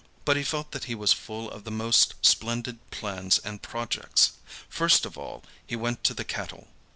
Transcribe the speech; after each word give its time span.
But 0.25 0.35
he 0.35 0.41
felt 0.41 0.71
that 0.71 0.85
he 0.85 0.95
was 0.95 1.13
full 1.13 1.47
of 1.51 1.63
the 1.63 1.69
most 1.69 2.15
splendid 2.23 2.79
plans 2.89 3.37
and 3.37 3.61
projects. 3.61 4.31
First 4.67 5.05
of 5.05 5.15
all 5.15 5.43
he 5.63 5.75
went 5.75 6.03
to 6.05 6.15
the 6.15 6.25
cattle. 6.25 6.69